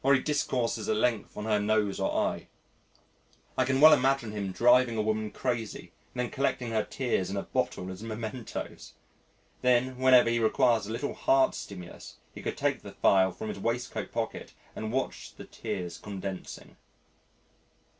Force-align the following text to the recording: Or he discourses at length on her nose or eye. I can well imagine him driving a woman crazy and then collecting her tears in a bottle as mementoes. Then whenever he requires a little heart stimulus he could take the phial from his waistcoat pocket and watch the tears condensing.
Or 0.03 0.15
he 0.15 0.19
discourses 0.19 0.89
at 0.89 0.95
length 0.95 1.37
on 1.37 1.45
her 1.45 1.59
nose 1.59 1.99
or 1.99 2.11
eye. 2.11 2.47
I 3.55 3.65
can 3.65 3.79
well 3.79 3.93
imagine 3.93 4.31
him 4.31 4.51
driving 4.51 4.97
a 4.97 5.01
woman 5.03 5.29
crazy 5.29 5.91
and 6.15 6.19
then 6.21 6.31
collecting 6.31 6.71
her 6.71 6.83
tears 6.83 7.29
in 7.29 7.37
a 7.37 7.43
bottle 7.43 7.91
as 7.91 8.01
mementoes. 8.01 8.93
Then 9.61 9.99
whenever 9.99 10.31
he 10.31 10.39
requires 10.39 10.87
a 10.87 10.91
little 10.91 11.13
heart 11.13 11.53
stimulus 11.53 12.17
he 12.33 12.41
could 12.41 12.57
take 12.57 12.81
the 12.81 12.93
phial 12.93 13.31
from 13.31 13.49
his 13.49 13.59
waistcoat 13.59 14.11
pocket 14.11 14.55
and 14.75 14.91
watch 14.91 15.35
the 15.35 15.45
tears 15.45 15.99
condensing. 15.99 16.77